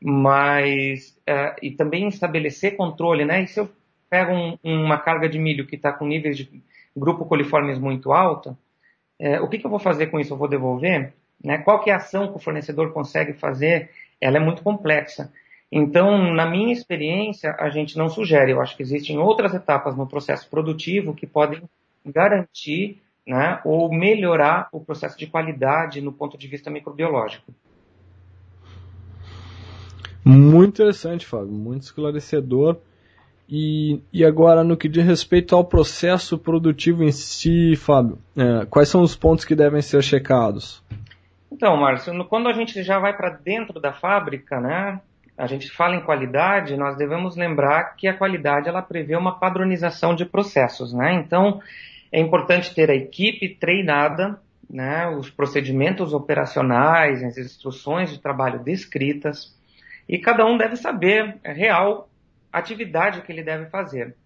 [0.00, 3.42] mas uh, e também estabelecer controle, né?
[3.42, 3.68] E se eu
[4.08, 6.62] pego um, uma carga de milho que está com níveis de
[6.96, 8.56] grupo coliformes muito alta,
[9.20, 10.32] uh, o que, que, eu vou fazer com isso?
[10.32, 11.12] Eu vou devolver?
[11.42, 11.58] Né?
[11.58, 13.90] Qual que é a ação que o fornecedor consegue fazer?
[14.20, 15.32] Ela é muito complexa.
[15.70, 18.52] Então, na minha experiência, a gente não sugere.
[18.52, 21.62] Eu acho que existem outras etapas no processo produtivo que podem
[22.04, 27.52] garantir né, ou melhorar o processo de qualidade no ponto de vista microbiológico.
[30.24, 32.78] Muito interessante, Fábio, muito esclarecedor.
[33.48, 38.88] E, e agora, no que diz respeito ao processo produtivo em si, Fábio, é, quais
[38.88, 40.82] são os pontos que devem ser checados?
[41.50, 45.00] Então, Márcio, quando a gente já vai para dentro da fábrica, né,
[45.38, 50.12] a gente fala em qualidade, nós devemos lembrar que a qualidade ela prevê uma padronização
[50.12, 51.14] de processos, né?
[51.14, 51.62] Então,
[52.10, 59.56] é importante ter a equipe treinada, né, os procedimentos operacionais, as instruções de trabalho descritas,
[60.08, 62.08] e cada um deve saber a real
[62.52, 64.16] atividade que ele deve fazer.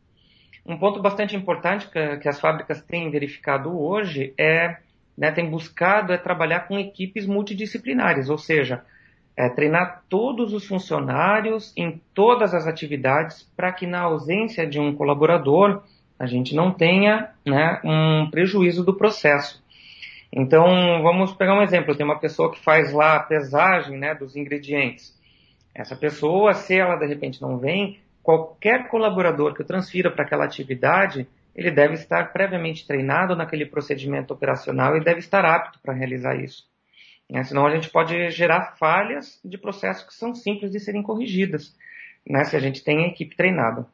[0.65, 4.79] Um ponto bastante importante que, que as fábricas têm verificado hoje é,
[5.19, 8.83] né, têm buscado é trabalhar com equipes multidisciplinares, ou seja,
[9.37, 14.95] é, treinar todos os funcionários em todas as atividades para que na ausência de um
[14.95, 15.83] colaborador
[16.19, 19.63] a gente não tenha né, um prejuízo do processo.
[20.33, 21.95] Então, vamos pegar um exemplo.
[21.95, 25.13] Tem uma pessoa que faz lá a pesagem né, dos ingredientes.
[25.75, 30.45] Essa pessoa, se ela de repente não vem, qualquer colaborador que eu transfira para aquela
[30.45, 36.37] atividade, ele deve estar previamente treinado naquele procedimento operacional e deve estar apto para realizar
[36.37, 36.72] isso.
[37.31, 37.43] Né?
[37.45, 41.77] Senão a gente pode gerar falhas de processos que são simples de serem corrigidas,
[42.27, 42.45] né?
[42.45, 43.87] se a gente tem a equipe treinada.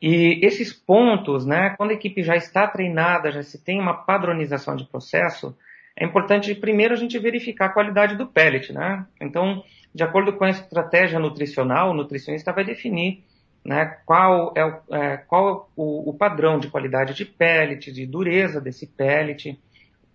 [0.00, 4.74] E esses pontos, né, quando a equipe já está treinada, já se tem uma padronização
[4.74, 5.56] de processo,
[5.96, 8.72] é importante primeiro a gente verificar a qualidade do pellet.
[8.72, 9.06] Né?
[9.20, 9.62] Então,
[9.94, 13.22] de acordo com a estratégia nutricional, o nutricionista vai definir
[13.64, 18.88] né, qual é, é, qual o, o, padrão de qualidade de pellet, de dureza desse
[18.88, 19.56] pellet,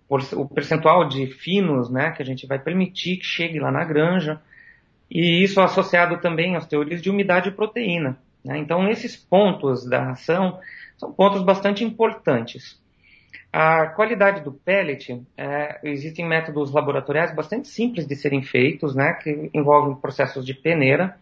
[0.09, 4.41] o percentual de finos né, que a gente vai permitir que chegue lá na granja,
[5.09, 8.17] e isso associado também às teorias de umidade e proteína.
[8.43, 8.57] Né?
[8.57, 10.59] Então, esses pontos da ração
[10.97, 12.79] são pontos bastante importantes.
[13.51, 19.49] A qualidade do pellet, é, existem métodos laboratoriais bastante simples de serem feitos, né, que
[19.53, 21.17] envolvem processos de peneira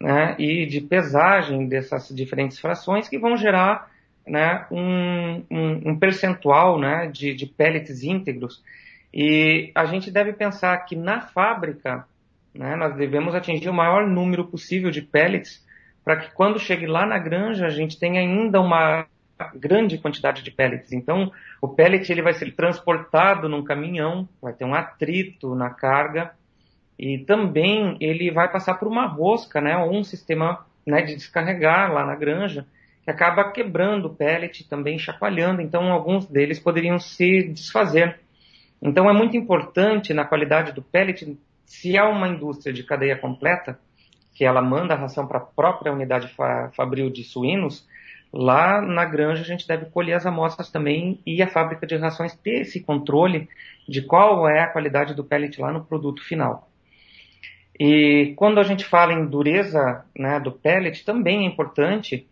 [0.00, 3.90] né, e de pesagem dessas diferentes frações que vão gerar
[4.26, 8.62] né, um, um, um, percentual né, de, de pellets íntegros.
[9.12, 12.06] E a gente deve pensar que na fábrica
[12.54, 15.64] né, nós devemos atingir o maior número possível de pellets
[16.04, 19.06] para que quando chegue lá na granja a gente tenha ainda uma
[19.54, 20.92] grande quantidade de pellets.
[20.92, 26.32] Então, o pellet ele vai ser transportado num caminhão, vai ter um atrito na carga
[26.98, 31.92] e também ele vai passar por uma rosca, né, ou um sistema né, de descarregar
[31.92, 32.66] lá na granja
[33.02, 35.60] que acaba quebrando o pellet, também chacoalhando.
[35.60, 38.20] Então, alguns deles poderiam se desfazer.
[38.82, 43.78] Então é muito importante na qualidade do pellet, se há uma indústria de cadeia completa,
[44.34, 47.86] que ela manda a ração para a própria unidade fa fabril de suínos,
[48.32, 52.34] lá na granja a gente deve colher as amostras também e a fábrica de rações
[52.34, 53.48] ter esse controle
[53.88, 56.68] de qual é a qualidade do pellet lá no produto final.
[57.78, 62.26] E quando a gente fala em dureza né, do pellet, também é importante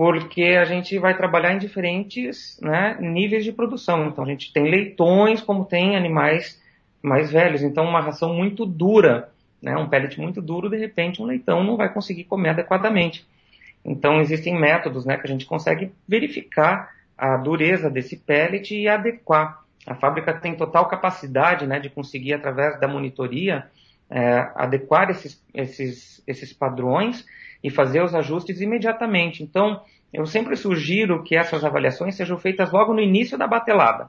[0.00, 4.06] porque a gente vai trabalhar em diferentes né, níveis de produção.
[4.06, 6.58] Então a gente tem leitões como tem animais
[7.02, 7.62] mais velhos.
[7.62, 9.28] Então uma ração muito dura,
[9.60, 13.26] né, um pellet muito duro, de repente um leitão não vai conseguir comer adequadamente.
[13.84, 19.62] Então existem métodos né, que a gente consegue verificar a dureza desse pellet e adequar.
[19.86, 23.66] A fábrica tem total capacidade né, de conseguir, através da monitoria,
[24.10, 27.24] é, adequar esses, esses, esses padrões
[27.62, 29.42] e fazer os ajustes imediatamente.
[29.42, 34.08] Então, eu sempre sugiro que essas avaliações sejam feitas logo no início da batelada.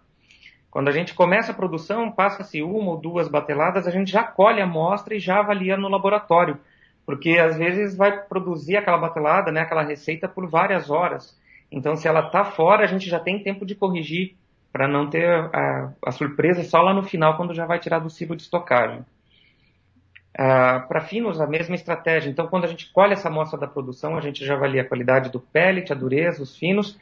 [0.71, 4.61] Quando a gente começa a produção, passa-se uma ou duas bateladas, a gente já colhe
[4.61, 6.57] a amostra e já avalia no laboratório,
[7.05, 11.37] porque às vezes vai produzir aquela batelada, né, aquela receita por várias horas.
[11.69, 14.35] Então, se ela está fora, a gente já tem tempo de corrigir
[14.71, 18.09] para não ter a, a surpresa só lá no final, quando já vai tirar do
[18.09, 19.03] ciclo de estocagem.
[20.33, 22.29] Uh, para finos, a mesma estratégia.
[22.29, 25.29] Então, quando a gente colhe essa amostra da produção, a gente já avalia a qualidade
[25.29, 26.97] do pellet, a dureza, os finos,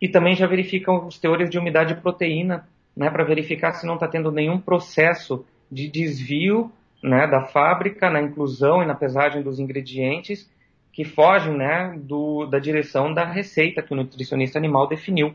[0.00, 2.66] e também já verifica os teores de umidade e proteína,
[2.96, 8.20] né, para verificar se não está tendo nenhum processo de desvio né, da fábrica na
[8.20, 10.50] inclusão e na pesagem dos ingredientes
[10.92, 15.34] que fogem né, do, da direção da receita que o nutricionista animal definiu.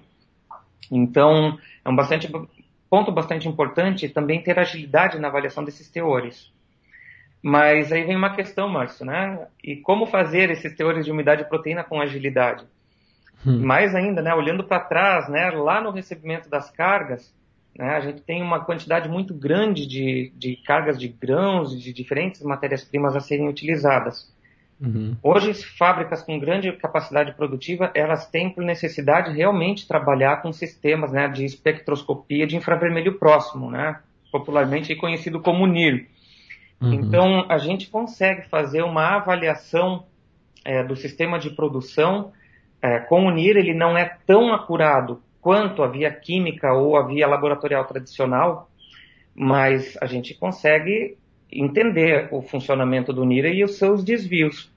[0.91, 2.29] Então, é um bastante,
[2.89, 6.51] ponto bastante importante também ter agilidade na avaliação desses teores.
[7.47, 9.45] Mas aí vem uma questão, Márcio, né?
[9.63, 12.65] E como fazer esses teores de umidade e proteína com agilidade?
[13.45, 13.63] Hum.
[13.63, 14.33] Mais ainda, né?
[14.33, 15.51] Olhando para trás, né?
[15.51, 17.31] Lá no recebimento das cargas,
[17.77, 17.97] né?
[17.97, 23.15] A gente tem uma quantidade muito grande de, de cargas de grãos, de diferentes matérias-primas
[23.15, 24.27] a serem utilizadas.
[24.81, 25.15] Uhum.
[25.21, 31.27] Hoje, fábricas com grande capacidade produtiva, elas têm por necessidade realmente trabalhar com sistemas né,
[31.27, 33.99] de espectroscopia de infravermelho próximo, né,
[34.31, 36.07] popularmente conhecido como NIR.
[36.81, 36.93] Uhum.
[36.93, 40.05] Então, a gente consegue fazer uma avaliação
[40.63, 42.31] é, do sistema de produção
[42.81, 47.05] é, com o NIR, ele não é tão acurado quanto a via química ou a
[47.05, 48.69] via laboratorial tradicional,
[49.33, 51.17] mas a gente consegue
[51.51, 54.71] entender o funcionamento do NIR e os seus desvios.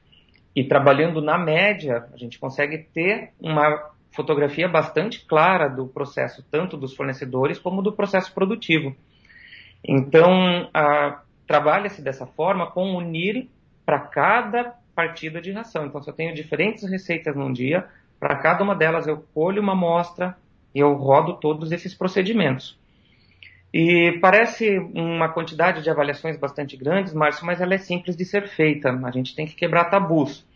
[0.55, 6.77] E trabalhando na média, a gente consegue ter uma fotografia bastante clara do processo, tanto
[6.77, 8.95] dos fornecedores como do processo produtivo.
[9.85, 13.49] Então, a, trabalha-se dessa forma com unir
[13.85, 15.87] para cada partida de ração.
[15.87, 17.87] Então, se eu tenho diferentes receitas num dia,
[18.21, 20.37] para cada uma delas eu colho uma amostra
[20.75, 22.79] e eu rodo todos esses procedimentos.
[23.73, 28.49] E parece uma quantidade de avaliações bastante grandes, Márcio, mas ela é simples de ser
[28.49, 28.91] feita.
[28.91, 30.47] A gente tem que quebrar tabus.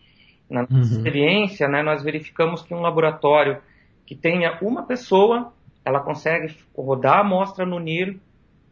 [0.49, 0.81] Na nossa uhum.
[0.81, 3.59] experiência, né, nós verificamos que um laboratório
[4.05, 5.53] que tenha uma pessoa,
[5.83, 8.19] ela consegue rodar a amostra no NIR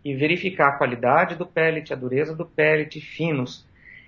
[0.03, 3.65] e verificar a qualidade do pellet, a dureza do pellet, finos.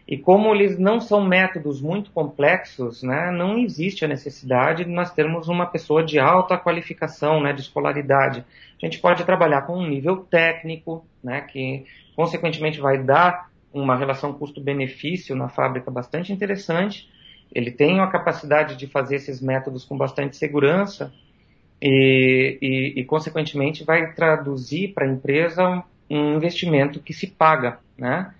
[0.08, 5.13] E como eles não são métodos muito complexos, né, não existe a necessidade de nós
[5.13, 8.43] termos uma pessoa de alta qualificação, né, de escolaridade.
[8.82, 14.34] A gente pode trabalhar com um nível técnico, né, que consequentemente vai dar uma relação
[14.34, 17.10] custo-benefício na fábrica bastante interessante.
[17.51, 21.13] Ele tem a capacidade de fazer esses métodos com bastante segurança
[21.86, 28.34] e, e, e consequentemente, vai traduzir para a empresa um investimento que se paga, né?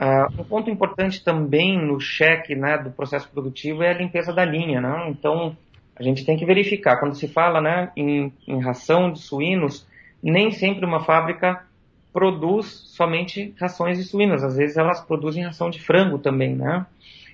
[0.00, 4.44] Uh, um ponto importante também no cheque né, do processo produtivo é a limpeza da
[4.44, 5.08] linha, né?
[5.08, 5.56] Então,
[5.94, 6.98] a gente tem que verificar.
[6.98, 9.86] Quando se fala né, em, em ração de suínos,
[10.20, 11.64] nem sempre uma fábrica
[12.12, 14.42] produz somente rações de suínos.
[14.42, 16.84] Às vezes elas produzem ração de frango também, né?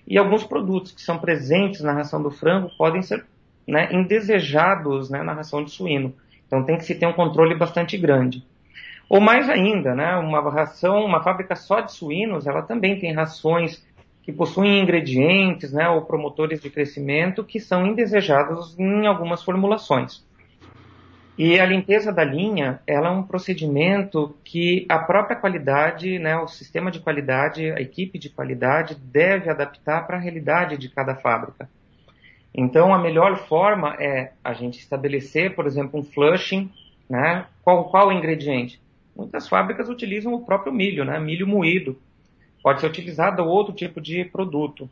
[0.06, 3.24] E alguns produtos que são presentes na ração do frango podem ser
[3.68, 6.14] né, indesejados né, na ração de suíno.
[6.46, 8.42] Então tem que se ter um controle bastante grande.
[9.10, 13.86] Ou mais ainda, né, uma ração, uma fábrica só de suínos, ela também tem rações
[14.22, 20.26] que possuem ingredientes né, ou promotores de crescimento que são indesejados em algumas formulações.
[21.36, 26.48] E a limpeza da linha, ela é um procedimento que a própria qualidade, né, o
[26.48, 31.68] sistema de qualidade, a equipe de qualidade deve adaptar para a realidade de cada fábrica.
[32.54, 36.70] Então, a melhor forma é a gente estabelecer, por exemplo, um flushing,
[37.08, 37.46] né?
[37.62, 38.80] Qual, qual o ingrediente?
[39.16, 41.18] Muitas fábricas utilizam o próprio milho, né?
[41.18, 41.98] Milho moído.
[42.62, 44.88] Pode ser utilizado outro tipo de produto.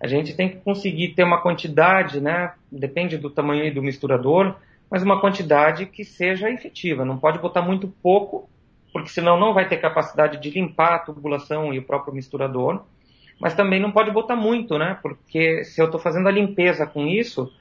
[0.00, 2.52] A gente tem que conseguir ter uma quantidade, né?
[2.70, 4.56] Depende do tamanho do misturador,
[4.90, 7.04] mas uma quantidade que seja efetiva.
[7.04, 8.48] Não pode botar muito pouco,
[8.92, 12.84] porque senão não vai ter capacidade de limpar a tubulação e o próprio misturador.
[13.40, 14.98] Mas também não pode botar muito, né?
[15.00, 17.52] Porque se eu estou fazendo a limpeza com isso,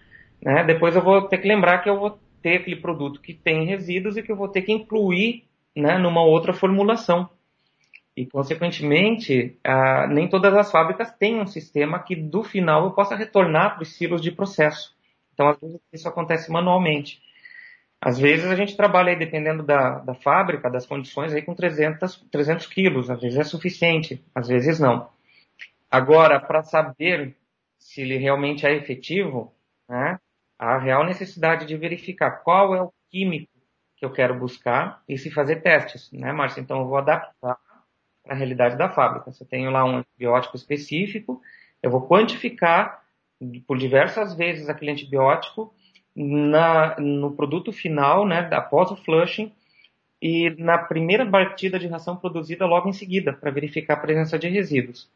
[0.41, 3.65] né, depois eu vou ter que lembrar que eu vou ter aquele produto que tem
[3.65, 7.29] resíduos e que eu vou ter que incluir né, numa outra formulação.
[8.15, 13.15] E, consequentemente, ah, nem todas as fábricas têm um sistema que, do final, eu possa
[13.15, 14.95] retornar para os silos de processo.
[15.33, 17.21] Então, às vezes, isso acontece manualmente.
[18.01, 22.25] Às vezes, a gente trabalha, aí, dependendo da, da fábrica, das condições, aí, com 300,
[22.31, 23.09] 300 quilos.
[23.11, 25.09] Às vezes é suficiente, às vezes não.
[25.89, 27.35] Agora, para saber
[27.77, 29.53] se ele realmente é efetivo,
[29.87, 30.19] né,
[30.59, 33.51] há real necessidade de verificar qual é o químico
[33.95, 36.61] que eu quero buscar e se fazer testes, né, Márcia?
[36.61, 37.57] Então, eu vou adaptar
[38.23, 39.31] para a realidade da fábrica.
[39.31, 41.41] Se eu tenho lá um antibiótico específico,
[41.81, 43.01] eu vou quantificar
[43.65, 45.73] por diversas vezes aquele antibiótico
[46.15, 49.53] na, no produto final, né, após o flushing,
[50.21, 54.49] e na primeira batida de ração produzida logo em seguida, para verificar a presença de
[54.49, 55.09] resíduos.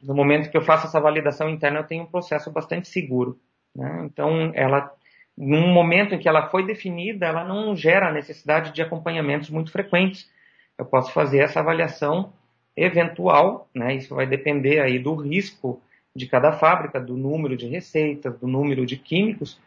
[0.00, 3.38] No momento que eu faço essa validação interna, eu tenho um processo bastante seguro.
[3.74, 4.02] Né?
[4.04, 4.92] Então, ela,
[5.36, 9.70] no momento em que ela foi definida, ela não gera a necessidade de acompanhamentos muito
[9.70, 10.30] frequentes.
[10.78, 12.32] Eu posso fazer essa avaliação
[12.76, 13.94] eventual, né?
[13.94, 15.80] Isso vai depender aí do risco
[16.14, 19.58] de cada fábrica, do número de receitas, do número de químicos,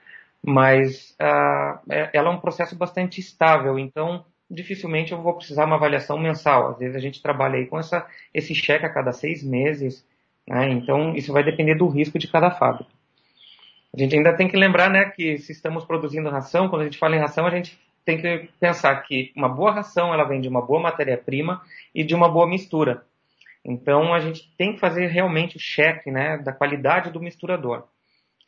[0.43, 5.75] mas ah, é, ela é um processo bastante estável, então dificilmente eu vou precisar uma
[5.75, 6.69] avaliação mensal.
[6.69, 10.05] Às vezes a gente trabalha aí com essa, esse cheque a cada seis meses,
[10.49, 10.69] né?
[10.69, 12.89] então isso vai depender do risco de cada fábrica.
[13.95, 16.97] A gente ainda tem que lembrar né, que se estamos produzindo ração, quando a gente
[16.97, 20.47] fala em ração, a gente tem que pensar que uma boa ração ela vem de
[20.47, 21.61] uma boa matéria-prima
[21.93, 23.03] e de uma boa mistura.
[23.63, 27.83] Então a gente tem que fazer realmente o cheque né, da qualidade do misturador.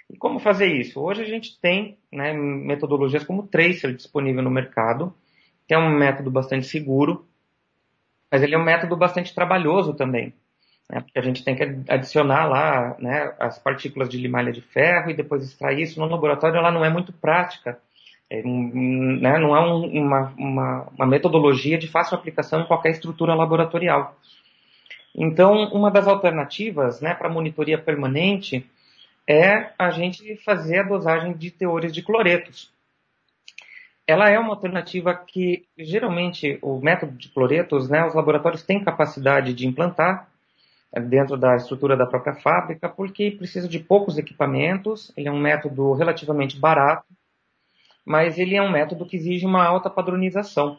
[0.10, 1.00] E como fazer isso?
[1.00, 5.14] Hoje a gente tem né, metodologias como o Tracer disponível no mercado,
[5.68, 7.26] que é um método bastante seguro,
[8.32, 10.34] mas ele é um método bastante trabalhoso também.
[10.92, 15.10] Né, porque a gente tem que adicionar lá né, as partículas de limalha de ferro
[15.10, 17.80] e depois extrair isso no laboratório, ela não é muito prática
[18.30, 23.36] é, né, não é um, uma, uma, uma, metodologia de fácil aplicação em qualquer estrutura
[23.36, 24.18] laboratorial.
[25.14, 28.66] Então, uma das alternativas né, para monitoria permanente
[29.28, 32.72] é a gente fazer a dosagem de teores de cloretos.
[34.08, 39.54] Ela é uma alternativa que, geralmente, o método de cloretos, né, os laboratórios têm capacidade
[39.54, 40.31] de implantar
[41.00, 45.94] dentro da estrutura da própria fábrica, porque precisa de poucos equipamentos, ele é um método
[45.94, 47.06] relativamente barato,
[48.06, 50.78] mas ele é um método que exige uma alta padronização.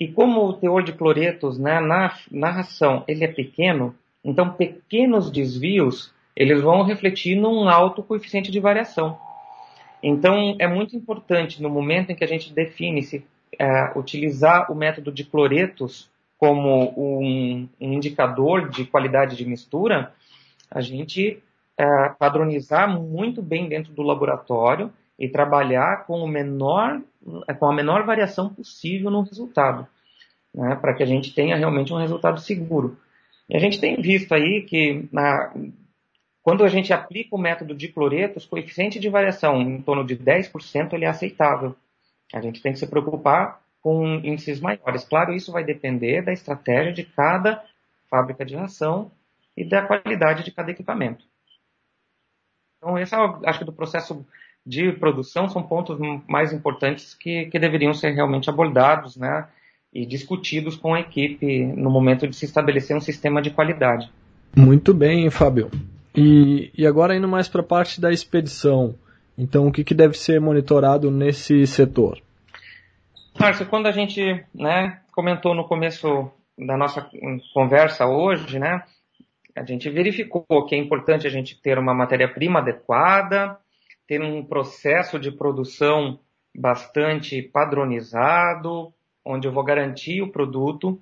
[0.00, 3.94] E como o teor de cloretos né, na, na ração ele é pequeno,
[4.24, 9.18] então pequenos desvios eles vão refletir num alto coeficiente de variação.
[10.02, 13.24] Então é muito importante no momento em que a gente define se
[13.56, 16.10] é, utilizar o método de cloretos
[16.42, 20.12] como um, um, indicador de qualidade de mistura,
[20.68, 21.40] a gente
[21.78, 27.00] é, padronizar muito bem dentro do laboratório e trabalhar com, o menor,
[27.60, 29.86] com a menor variação possível no resultado,
[30.52, 32.98] né, para que a gente tenha realmente um resultado seguro.
[33.48, 35.54] E a gente tem visto aí que na,
[36.42, 40.92] quando a gente aplica o método de cloretos, coeficiente de variação em torno de 10%
[40.92, 41.76] ele é aceitável.
[42.34, 45.04] A gente tem que se preocupar com índices maiores.
[45.04, 47.62] Claro, isso vai depender da estratégia de cada
[48.08, 49.10] fábrica de ração
[49.56, 51.24] e da qualidade de cada equipamento.
[52.78, 54.24] Então, esse é, acho que, do processo
[54.64, 59.48] de produção são pontos mais importantes que, que deveriam ser realmente abordados né,
[59.92, 64.10] e discutidos com a equipe no momento de se estabelecer um sistema de qualidade.
[64.56, 65.70] Muito bem, Fábio.
[66.14, 68.94] E, e agora indo mais para a parte da expedição.
[69.36, 72.20] Então, o que, que deve ser monitorado nesse setor?
[73.42, 74.22] Márcio, quando a gente
[74.54, 77.10] né, comentou no começo da nossa
[77.52, 78.84] conversa hoje, né,
[79.56, 83.58] a gente verificou que é importante a gente ter uma matéria-prima adequada,
[84.06, 86.20] ter um processo de produção
[86.56, 91.00] bastante padronizado, onde eu vou garantir o produto.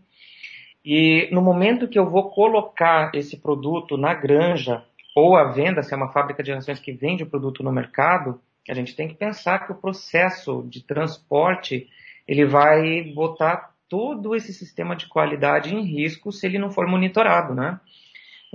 [0.83, 4.83] E no momento que eu vou colocar esse produto na granja
[5.15, 8.41] ou à venda, se é uma fábrica de rações que vende o produto no mercado,
[8.67, 11.87] a gente tem que pensar que o processo de transporte
[12.31, 17.57] ele vai botar todo esse sistema de qualidade em risco se ele não for monitorado,
[17.57, 17.81] né?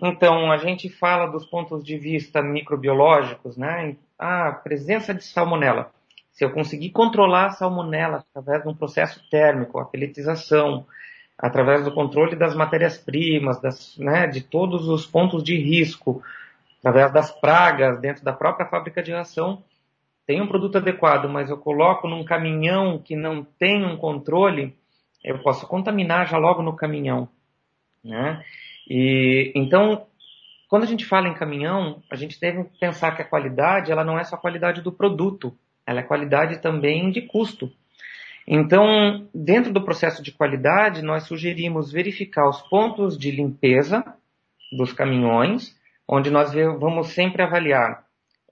[0.01, 3.97] Então, a gente fala dos pontos de vista microbiológicos, né?
[4.17, 5.91] Ah, presença de salmonela.
[6.31, 10.85] Se eu conseguir controlar a salmonela através de um processo térmico, a peletização,
[11.37, 13.59] através do controle das matérias-primas,
[13.97, 16.23] né, de todos os pontos de risco,
[16.79, 19.61] através das pragas dentro da própria fábrica de ração,
[20.25, 24.75] tem um produto adequado, mas eu coloco num caminhão que não tem um controle,
[25.23, 27.29] eu posso contaminar já logo no caminhão.
[28.03, 28.43] Né?
[28.89, 30.07] E, então,
[30.67, 34.17] quando a gente fala em caminhão, a gente deve pensar que a qualidade ela não
[34.17, 35.55] é só a qualidade do produto,
[35.85, 37.71] ela é qualidade também de custo.
[38.47, 44.03] Então, dentro do processo de qualidade, nós sugerimos verificar os pontos de limpeza
[44.71, 45.75] dos caminhões,
[46.07, 48.04] onde nós vamos sempre avaliar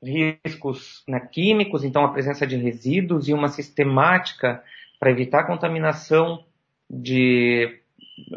[0.04, 4.64] riscos né, químicos, então a presença de resíduos e uma sistemática
[5.00, 6.44] para evitar a contaminação
[6.90, 7.80] de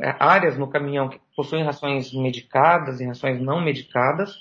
[0.00, 4.34] é, áreas no caminhão que possuem rações medicadas e rações não medicadas.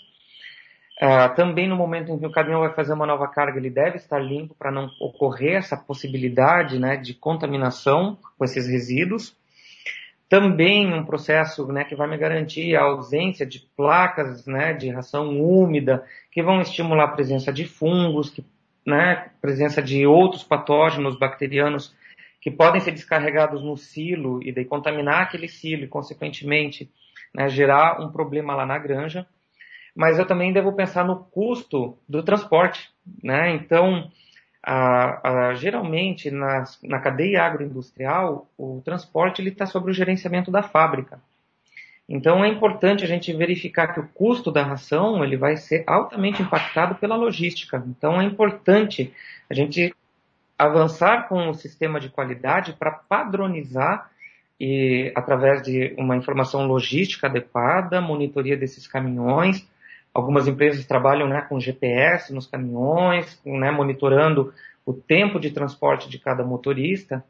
[1.01, 3.97] Uh, também no momento em que o caminhão vai fazer uma nova carga, ele deve
[3.97, 9.35] estar limpo para não ocorrer essa possibilidade né, de contaminação com esses resíduos.
[10.27, 15.39] Também um processo né, que vai me garantir a ausência de placas né, de ração
[15.39, 18.43] úmida, que vão estimular a presença de fungos, que,
[18.85, 21.95] né, presença de outros patógenos bacterianos
[22.41, 26.91] que podem ser descarregados no silo e daí contaminar aquele silo e, consequentemente,
[27.33, 29.25] né, gerar um problema lá na granja.
[29.95, 32.91] Mas eu também devo pensar no custo do transporte.
[33.23, 33.51] Né?
[33.55, 34.11] Então,
[34.65, 41.19] a, a, geralmente na, na cadeia agroindustrial, o transporte está sobre o gerenciamento da fábrica.
[42.09, 46.41] Então é importante a gente verificar que o custo da ração ele vai ser altamente
[46.41, 47.83] impactado pela logística.
[47.87, 49.13] Então é importante
[49.49, 49.93] a gente
[50.57, 54.09] avançar com o sistema de qualidade para padronizar
[54.59, 59.67] e através de uma informação logística adequada, monitoria desses caminhões,
[60.15, 64.53] Algumas empresas trabalham né, com GPS nos caminhões, né, monitorando
[64.85, 67.21] o tempo de transporte de cada motorista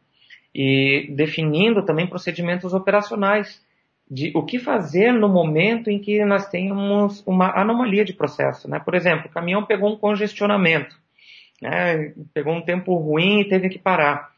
[0.54, 3.60] e definindo também procedimentos operacionais
[4.10, 8.70] de o que fazer no momento em que nós temos uma anomalia de processo.
[8.70, 8.80] Né?
[8.80, 10.96] Por exemplo, o caminhão pegou um congestionamento,
[11.60, 12.14] né?
[12.36, 14.35] pegou um tempo ruim e teve que parar.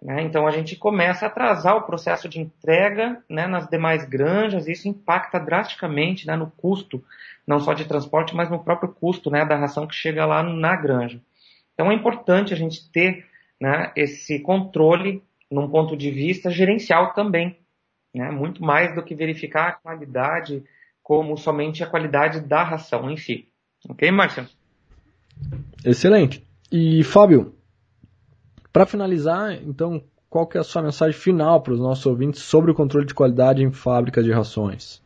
[0.00, 0.22] Né?
[0.22, 4.72] Então a gente começa a atrasar o processo de entrega né, nas demais granjas, e
[4.72, 7.02] isso impacta drasticamente né, no custo
[7.46, 10.76] não só de transporte, mas no próprio custo né, da ração que chega lá na
[10.76, 11.20] granja.
[11.74, 13.26] Então é importante a gente ter
[13.60, 17.58] né, esse controle num ponto de vista gerencial também,
[18.14, 20.62] né, muito mais do que verificar a qualidade
[21.02, 23.48] como somente a qualidade da ração em si.
[23.88, 24.46] Ok, Márcio?
[25.82, 26.46] Excelente.
[26.70, 27.54] E Fábio,
[28.78, 30.00] para finalizar, então,
[30.30, 33.12] qual que é a sua mensagem final para os nossos ouvintes sobre o controle de
[33.12, 35.02] qualidade em fábricas de rações?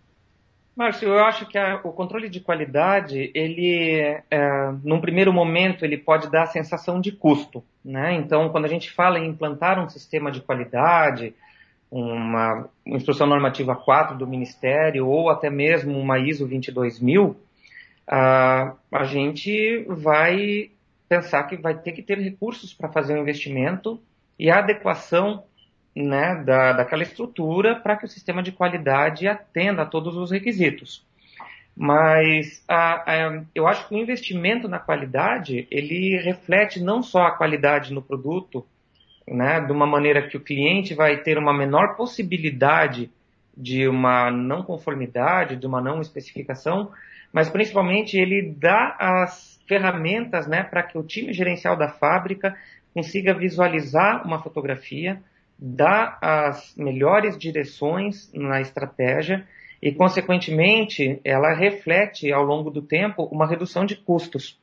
[0.76, 5.96] Márcio, eu acho que a, o controle de qualidade, ele, é, num primeiro momento, ele
[5.96, 7.64] pode dar a sensação de custo.
[7.82, 8.12] Né?
[8.16, 11.34] Então, quando a gente fala em implantar um sistema de qualidade,
[11.90, 17.34] uma, instrução normativa 4 do Ministério, ou até mesmo uma ISO 22000,
[18.06, 20.70] a, a gente vai
[21.12, 24.00] pensar que vai ter que ter recursos para fazer o um investimento
[24.38, 25.44] e a adequação
[25.94, 31.04] né, da, daquela estrutura para que o sistema de qualidade atenda a todos os requisitos.
[31.76, 37.32] Mas a, a, eu acho que o investimento na qualidade ele reflete não só a
[37.32, 38.64] qualidade no produto,
[39.28, 43.10] né, de uma maneira que o cliente vai ter uma menor possibilidade
[43.54, 46.90] de uma não conformidade, de uma não especificação,
[47.32, 52.54] mas principalmente ele dá as ferramentas né, para que o time gerencial da fábrica
[52.92, 55.22] consiga visualizar uma fotografia,
[55.58, 59.46] dá as melhores direções na estratégia
[59.80, 64.60] e, consequentemente, ela reflete ao longo do tempo uma redução de custos,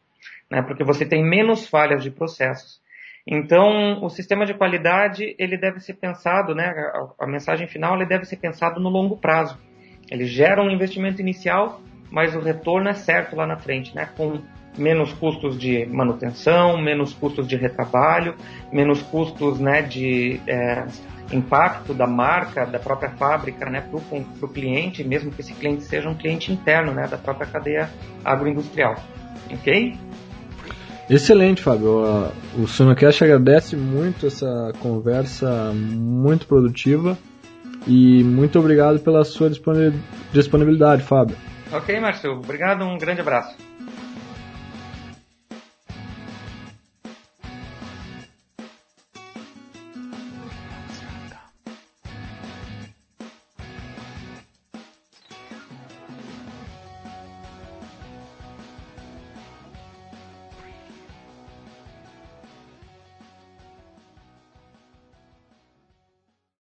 [0.50, 2.80] né, porque você tem menos falhas de processos.
[3.26, 8.06] Então, o sistema de qualidade ele deve ser pensado, né, a, a mensagem final ele
[8.06, 9.60] deve ser pensado no longo prazo.
[10.10, 11.82] Ele gera um investimento inicial,
[12.12, 14.40] mas o retorno é certo lá na frente, né, com
[14.78, 18.36] menos custos de manutenção, menos custos de retrabalho,
[18.72, 20.86] menos custos né, de é,
[21.32, 26.10] impacto da marca, da própria fábrica né, para o cliente, mesmo que esse cliente seja
[26.10, 27.90] um cliente interno né, da própria cadeia
[28.24, 28.96] agroindustrial.
[29.52, 29.98] Ok?
[31.10, 32.32] Excelente, Fábio.
[32.56, 37.18] O Sonocast agradece muito essa conversa muito produtiva
[37.88, 41.36] e muito obrigado pela sua disponibilidade, Fábio.
[41.72, 42.34] Ok, Márcio.
[42.34, 42.84] Obrigado.
[42.84, 43.69] Um grande abraço.